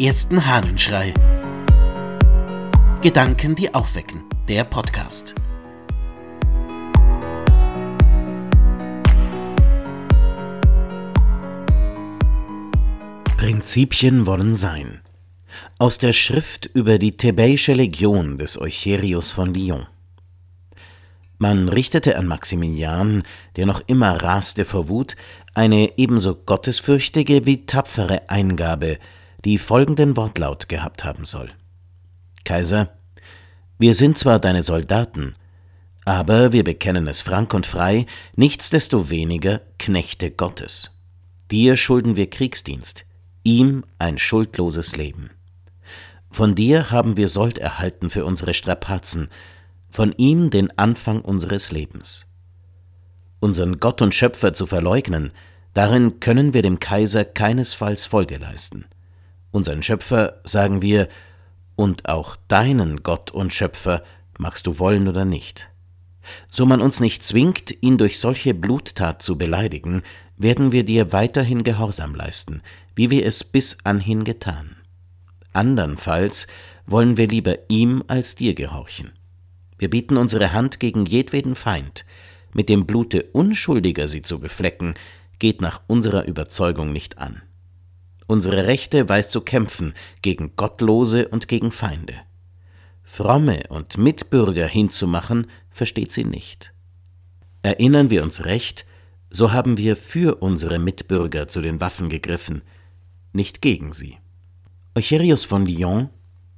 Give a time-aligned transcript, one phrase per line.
[0.00, 1.12] ersten Hahnenschrei.
[3.02, 4.22] Gedanken, die aufwecken.
[4.48, 5.34] Der Podcast.
[13.36, 15.02] Prinzipien wollen sein.
[15.78, 19.86] Aus der Schrift über die Thebäische Legion des Eucherius von Lyon.
[21.36, 23.22] Man richtete an Maximilian,
[23.56, 25.16] der noch immer raste vor Wut,
[25.52, 28.98] eine ebenso gottesfürchtige wie tapfere Eingabe,
[29.44, 31.50] die folgenden Wortlaut gehabt haben soll.
[32.44, 32.96] Kaiser,
[33.78, 35.34] wir sind zwar deine Soldaten,
[36.04, 40.90] aber wir bekennen es frank und frei, nichtsdestoweniger Knechte Gottes.
[41.50, 43.04] Dir schulden wir Kriegsdienst,
[43.42, 45.30] ihm ein schuldloses Leben.
[46.30, 49.28] Von dir haben wir Sold erhalten für unsere Strapazen,
[49.90, 52.32] von ihm den Anfang unseres Lebens.
[53.40, 55.32] Unseren Gott und Schöpfer zu verleugnen,
[55.74, 58.84] darin können wir dem Kaiser keinesfalls Folge leisten.
[59.52, 61.08] Unseren Schöpfer sagen wir,
[61.76, 64.02] und auch deinen Gott und Schöpfer
[64.38, 65.68] magst du wollen oder nicht.
[66.48, 70.02] So man uns nicht zwingt, ihn durch solche Bluttat zu beleidigen,
[70.36, 72.62] werden wir dir weiterhin Gehorsam leisten,
[72.94, 74.76] wie wir es bis anhin getan.
[75.52, 76.46] Andernfalls
[76.86, 79.12] wollen wir lieber ihm als dir gehorchen.
[79.78, 82.04] Wir bieten unsere Hand gegen jedweden Feind.
[82.52, 84.94] Mit dem Blute Unschuldiger sie zu beflecken,
[85.38, 87.42] geht nach unserer Überzeugung nicht an.
[88.30, 89.92] Unsere Rechte weiß zu kämpfen
[90.22, 92.14] gegen Gottlose und gegen Feinde.
[93.02, 96.72] Fromme und Mitbürger hinzumachen, versteht sie nicht.
[97.62, 98.86] Erinnern wir uns recht,
[99.30, 102.62] so haben wir für unsere Mitbürger zu den Waffen gegriffen,
[103.32, 104.18] nicht gegen sie.
[104.94, 106.08] Eucherius von Lyon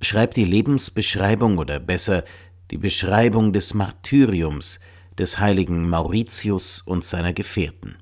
[0.00, 2.24] schreibt die Lebensbeschreibung oder besser
[2.70, 4.80] die Beschreibung des Martyriums
[5.18, 7.98] des heiligen Mauritius und seiner Gefährten,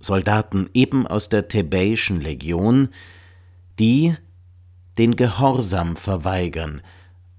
[0.00, 2.88] Soldaten eben aus der Thebäischen Legion,
[3.78, 4.16] die
[4.98, 6.82] den Gehorsam verweigern,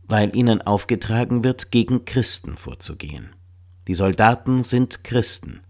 [0.08, 3.30] weil ihnen aufgetragen wird, gegen Christen vorzugehen.
[3.88, 5.62] Die Soldaten sind Christen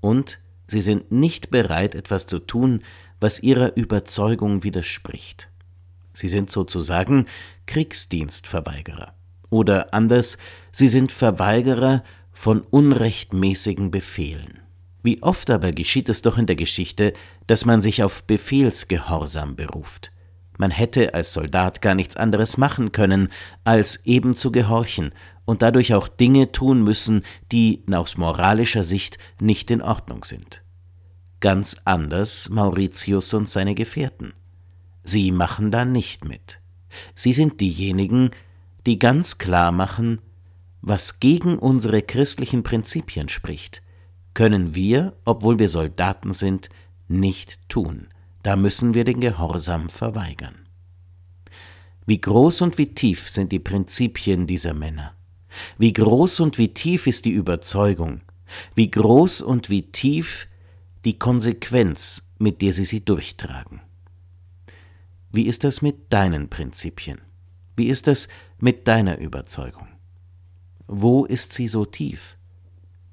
[0.00, 2.80] und sie sind nicht bereit, etwas zu tun,
[3.20, 5.48] was ihrer Überzeugung widerspricht.
[6.12, 7.26] Sie sind sozusagen
[7.66, 9.14] Kriegsdienstverweigerer.
[9.50, 10.38] Oder anders,
[10.72, 12.02] sie sind Verweigerer
[12.32, 14.60] von unrechtmäßigen Befehlen.
[15.02, 17.12] Wie oft aber geschieht es doch in der Geschichte,
[17.46, 20.12] dass man sich auf Befehlsgehorsam beruft.
[20.58, 23.28] Man hätte als Soldat gar nichts anderes machen können,
[23.62, 25.12] als eben zu gehorchen
[25.44, 27.22] und dadurch auch Dinge tun müssen,
[27.52, 30.62] die aus moralischer Sicht nicht in Ordnung sind.
[31.40, 34.34] Ganz anders Mauritius und seine Gefährten.
[35.04, 36.60] Sie machen da nicht mit.
[37.14, 38.32] Sie sind diejenigen,
[38.84, 40.20] die ganz klar machen,
[40.80, 43.82] was gegen unsere christlichen Prinzipien spricht,
[44.34, 46.70] können wir, obwohl wir Soldaten sind,
[47.08, 48.08] nicht tun.
[48.42, 50.54] Da müssen wir den Gehorsam verweigern.
[52.06, 55.12] Wie groß und wie tief sind die Prinzipien dieser Männer?
[55.76, 58.22] Wie groß und wie tief ist die Überzeugung?
[58.74, 60.48] Wie groß und wie tief
[61.04, 63.80] die Konsequenz, mit der sie sie durchtragen?
[65.30, 67.20] Wie ist das mit deinen Prinzipien?
[67.76, 68.28] Wie ist es
[68.58, 69.88] mit deiner Überzeugung?
[70.86, 72.37] Wo ist sie so tief?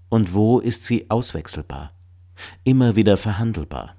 [0.09, 1.91] Und wo ist sie auswechselbar?
[2.63, 3.95] Immer wieder verhandelbar?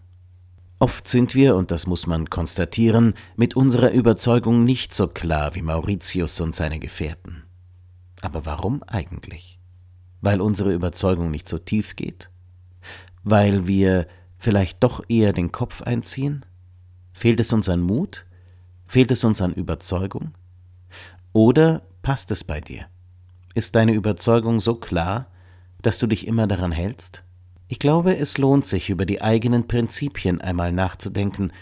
[0.78, 5.62] Oft sind wir, und das muss man konstatieren, mit unserer Überzeugung nicht so klar wie
[5.62, 7.44] Mauritius und seine Gefährten.
[8.20, 9.58] Aber warum eigentlich?
[10.20, 12.30] Weil unsere Überzeugung nicht so tief geht?
[13.24, 14.06] Weil wir
[14.36, 16.44] vielleicht doch eher den Kopf einziehen?
[17.12, 18.26] Fehlt es uns an Mut?
[18.86, 20.34] Fehlt es uns an Überzeugung?
[21.32, 22.86] Oder passt es bei dir?
[23.54, 25.26] Ist deine Überzeugung so klar,
[25.82, 27.22] dass du dich immer daran hältst?
[27.68, 31.52] Ich glaube, es lohnt sich, über die eigenen Prinzipien einmal nachzudenken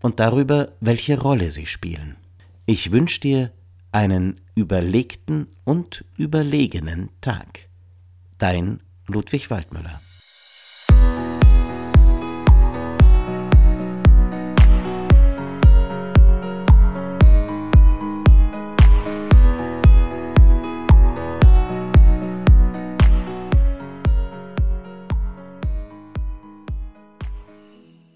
[0.00, 2.16] und darüber, welche Rolle sie spielen.
[2.66, 3.52] Ich wünsche dir
[3.92, 7.68] einen überlegten und überlegenen Tag.
[8.38, 10.00] Dein Ludwig Waldmüller